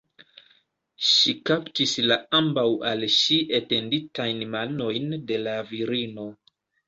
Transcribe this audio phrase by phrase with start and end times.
[1.07, 2.63] Ŝi kaptis la ambaŭ
[2.93, 6.27] al ŝi etenditajn manojn de la virino.